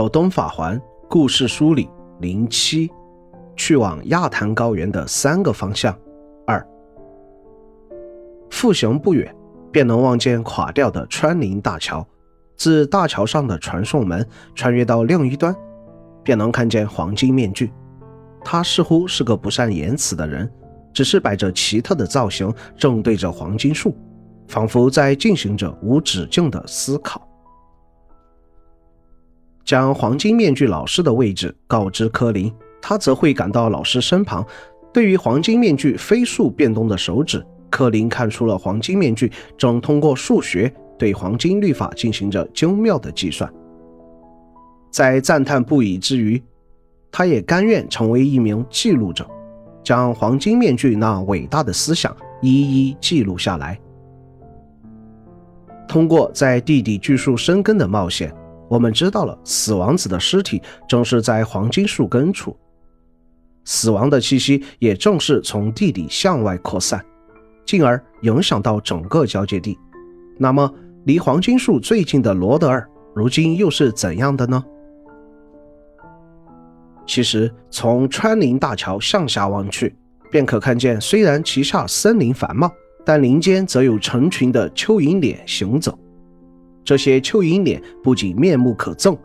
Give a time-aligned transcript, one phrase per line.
[0.00, 1.86] 有东法环故事书里
[2.20, 2.90] 零七，
[3.54, 5.94] 去往亚坛高原的三个方向。
[6.46, 6.66] 二，
[8.48, 9.30] 复行不远，
[9.70, 12.02] 便能望见垮掉的穿林大桥。
[12.56, 15.54] 自大桥上的传送门穿越到另一端，
[16.24, 17.70] 便能看见黄金面具。
[18.42, 20.50] 他似乎是个不善言辞的人，
[20.94, 23.94] 只是摆着奇特的造型，正对着黄金树，
[24.48, 27.20] 仿佛在进行着无止境的思考。
[29.70, 34.44] 将黄金面具老师的位置告知柯林，他则会赶到老师身旁。
[34.92, 37.40] 对于黄金面具飞速变动的手指，
[37.70, 43.48] 柯林看出了黄金面具正通过数学对黄金律法进行着精妙的计算。
[44.90, 46.42] 在赞叹不已之余，
[47.12, 49.24] 他也甘愿成为一名记录者，
[49.84, 52.50] 将黄金面具那伟大的思想一
[52.88, 53.78] 一记录下来。
[55.86, 58.34] 通过在地底巨树生根的冒险。
[58.70, 62.56] 我们知道了，死王子的尸体正是在黄金树根处，
[63.64, 67.04] 死亡的气息也正是从地底向外扩散，
[67.66, 69.76] 进而影响到整个交界地。
[70.38, 70.72] 那么，
[71.04, 74.64] 离黄金树最近的罗德尔，如今又是怎样的呢？
[77.08, 79.96] 其实，从川林大桥向下望去，
[80.30, 82.72] 便可看见，虽然其下森林繁茂，
[83.04, 85.98] 但林间则有成群的蚯蚓脸行走。
[86.84, 89.16] 这些蚯蚓脸不仅面目可憎，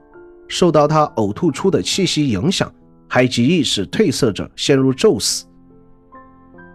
[0.48, 2.72] 受到他呕吐出的气息影响，
[3.08, 5.46] 还极易使褪色者陷入咒死。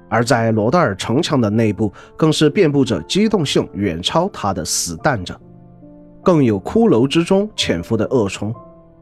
[0.08, 5.40] 而在罗德尔城墙的内部，更是遍布着机动性远超他的死蛋者，
[6.24, 8.52] 更有骷髅之中潜伏的恶虫，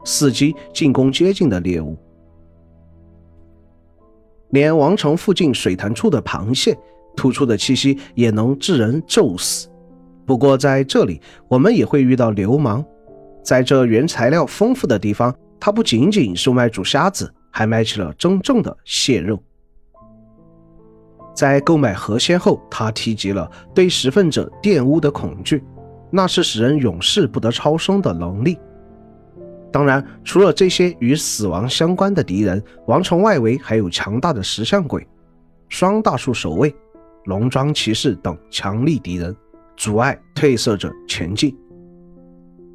[0.05, 1.97] 伺机进攻接近的猎物。
[4.51, 6.77] 连王城附近水潭处的螃蟹，
[7.15, 9.67] 吐出的气息也能致人咒死。
[10.29, 12.85] 不过在这里，我们也会遇到流氓。
[13.41, 19.41] 在这原材料丰富的地方，他不仅仅售卖煮虾子，还卖起了真正的蟹肉。
[21.33, 25.63] 在购买河鲜后，他提及了对食粪者玷污的恐惧，
[26.11, 28.55] 那是使人永世不得超生的能力。
[29.71, 35.07] 当然，除了这些与死亡相关的敌人，王城外围还有强大的石像鬼、
[35.69, 36.71] 双大树守卫、
[37.25, 39.35] 龙装骑士等强力敌人。
[39.79, 41.55] 阻碍褪色者前进，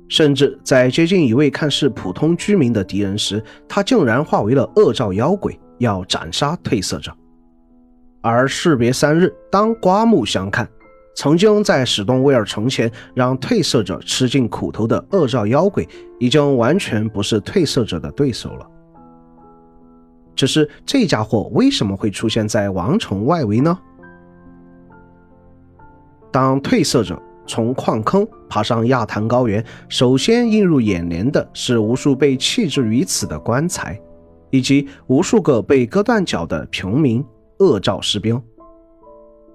[0.09, 7.14] 甚至在接近一位看似普通居民的敌人时，他竟然化为了恶兆妖鬼，要斩杀褪色者。
[8.22, 10.66] 而士别三日，当刮目相看，
[11.14, 15.87] 曾经在史东威尔城前让褪色者吃尽苦头的恶兆妖鬼，
[16.19, 18.66] 已经完全不是褪色者的对手了。
[20.34, 23.78] 只是这家伙为什么会出现在王城外围呢？
[26.34, 33.96] 当褪色者从矿坑爬上亚坛高原，首先映入眼帘的是无数被弃置于此的棺材，
[34.50, 37.24] 以及无数个被割断脚的平民
[37.60, 38.42] 恶兆士兵。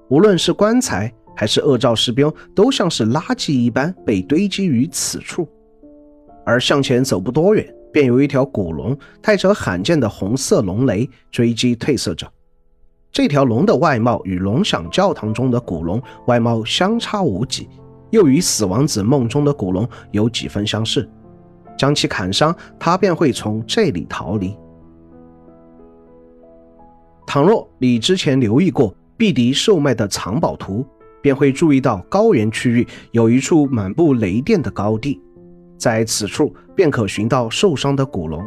[0.07, 5.45] 无论是棺材还是恶兆士兵，都像是垃圾一般被堆积于此处。
[6.45, 12.25] 而向前走不多远，便有一条古龙带着罕见的红色龙雷追击褪色者。
[13.11, 17.67] 这条龙的外貌与龙响教堂中的古龙外貌相差无几，
[18.11, 21.09] 又与死王子梦中的古龙有几分相似。
[21.77, 24.55] 将其砍伤，他便会从这里逃离。
[27.25, 30.85] 倘若你之前留意过碧迪售卖的藏宝图，
[31.21, 35.21] 便会注意到高原区域有一处满布雷电的高地，
[35.77, 38.43] 在此处便可寻到受伤的古龙。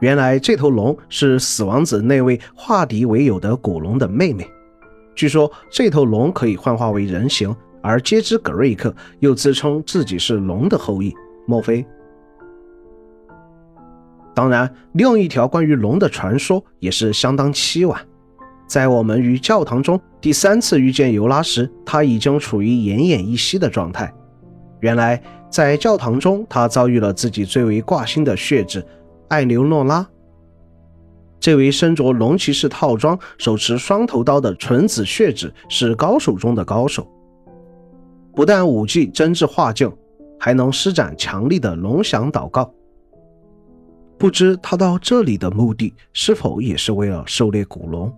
[0.00, 4.46] 原来这头龙是死王子那位化敌为友的古龙的妹妹。
[5.14, 11.14] 据说这头龙可以幻化为人形，而接之格瑞克又自称自己是龙的后裔。
[11.46, 11.84] 莫非？
[14.34, 18.00] 当然，另一条关于龙的传说也是相当凄婉。
[18.66, 24.10] 在我们于教堂中第三次遇见尤拉时，他已经处于奄奄一息的状态。
[24.78, 25.20] 原来，
[25.50, 28.82] 在教堂中，他遭遇了自己最为挂心的血质。
[29.30, 30.04] 艾留诺拉，
[31.38, 37.06] 这位身着龙骑士套装、手持双头刀的纯子血子是高手中的高手，
[38.34, 39.88] 不但武技真挚化境，
[40.36, 42.68] 还能施展强力的龙翔祷告。
[44.18, 48.12] 不知他到这里的目的是否也是为了狩猎古龙？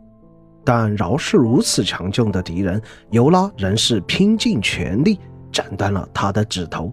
[0.65, 2.81] 但饶是如此强劲的敌人，
[3.11, 5.19] 尤拉仍是拼尽全力
[5.53, 6.91] 斩断了他的指头。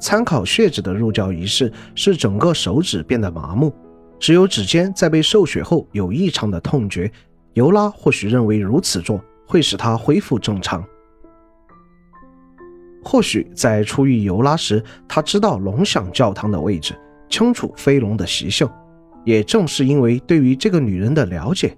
[0.00, 3.72] 参考血指的入教仪式，使整个手指变得麻木，
[4.18, 7.10] 只有指尖在被受血后有异常的痛觉。
[7.54, 10.84] 尤拉或许认为如此做会使他恢复正常。
[13.02, 16.94] 或许在初遇尤拉时，他知道龙响教堂的位置，
[17.28, 18.68] 清楚飞龙的习性。
[19.24, 21.76] 也正是因为对于这个女人的了解，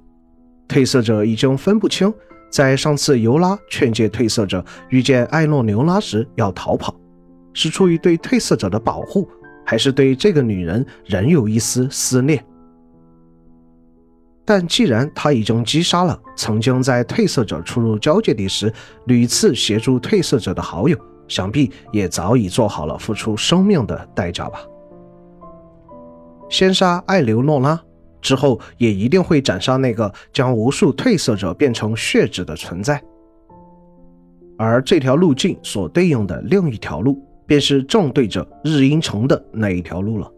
[0.68, 2.12] 褪色者已经分不清，
[2.50, 6.94] 在上次尤拉劝诫褪色者遇见艾诺牛拉时要逃跑，
[7.52, 9.28] 是出于对褪色者的保护，
[9.64, 12.44] 还是对这个女人仍有一丝思念。
[14.44, 18.72] 但既然他已经击杀了曾经在褪色者出入交界地时
[19.04, 20.96] 屡次协助褪色者的好友，
[21.28, 24.60] 想必也早已做好了付出生命的代价吧。
[26.48, 27.80] 先杀艾留诺拉
[28.20, 33.00] 之后，也一定会斩杀那个将无数褪色者变成血脂的存在。
[34.58, 40.32] 而这条路径所对应的另一条路，便是正对着日阴城的那一条路了。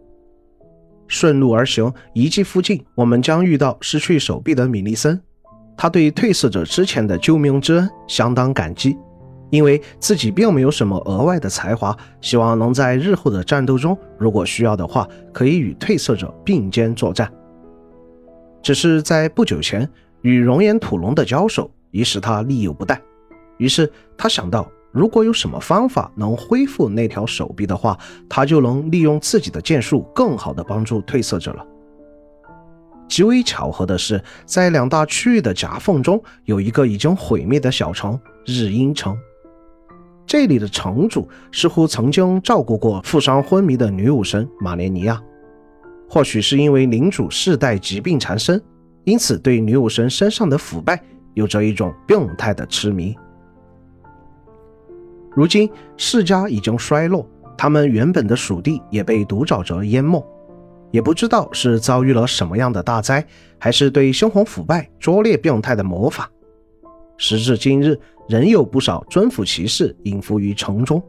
[1.07, 5.21] 顺路而行，遗迹附近，我们将遇到失去手臂的米利森。
[5.77, 8.97] 他对褪色者之前的救命之恩相当感激，
[9.51, 17.31] 因为自己并没有什么额外的才华，希望能在日后的战斗中，如果需要的话，可以与褪色者并肩作战。
[18.63, 19.87] 只是在不久前
[20.23, 22.99] 与熔岩土龙的交手，已使他力有不逮，
[23.59, 24.67] 于是他想到。
[24.93, 27.99] 如果有什么方法能恢复那条手臂的话，
[28.29, 31.67] 他就能利用自己的剑术，更好的帮助褪色者了。
[33.09, 39.17] 极为巧合的是，在两大区域的夹缝中，有一个已经毁灭的小城——日阴城。
[40.27, 45.21] 这里的城主似乎曾经照顾过负伤昏迷的女武神玛莲尼亚，
[46.09, 48.63] 或许是因为领主世代疾病缠身，
[49.05, 51.03] 因此对女武神身上的腐败
[51.35, 53.15] 有着一种病态的痴迷。
[55.35, 57.27] 如今世家已经衰落，
[57.57, 60.23] 他们原本的属地也被毒沼泽淹没，
[60.91, 63.25] 也不知道是遭遇了什么样的大灾，
[63.59, 66.31] 还是对猩红腐败、拙劣病态的魔法。
[67.17, 67.99] 时至今日，
[68.29, 71.03] 仍有不少尊府骑士隐伏于城中。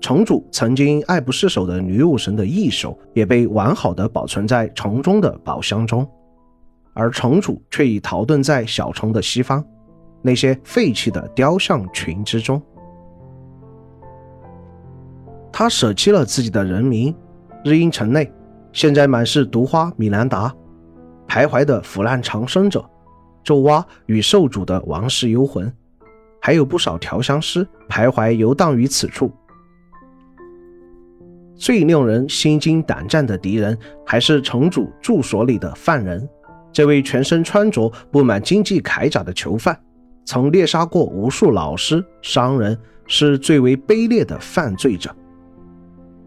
[0.00, 6.08] 城主曾经爱不释手的女武神的义手，也被完好的保存在城中的宝箱中，
[6.92, 9.64] 而城主却已逃遁在小城的西方，
[10.22, 12.62] 那些废弃的雕像群之中。
[15.58, 17.16] 他舍弃了自己的人民，
[17.64, 18.30] 日阴城内
[18.74, 20.54] 现在满是毒花米兰达
[21.26, 22.84] 徘徊的腐烂长生者，
[23.42, 25.72] 咒蛙与受主的王室幽魂，
[26.42, 29.32] 还有不少调香师徘徊游荡于此处。
[31.54, 36.28] 最令人心惊胆战的敌人，还是城主住所里的犯人。
[36.70, 39.74] 这位全身穿着布满荆棘铠甲的囚犯，
[40.26, 45.10] 曾猎杀过无数老师、商人，是最为卑劣的犯罪者。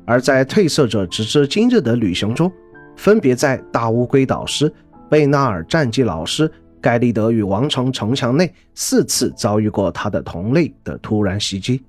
[0.10, 2.52] 而在褪色者直至今日的旅行中，
[2.98, 4.74] 分别在大乌龟导师、
[5.08, 6.52] 贝纳尔战绩老师、
[6.82, 11.84] 盖利德与王城城墙内四次遭遇过他的同类的突然袭击。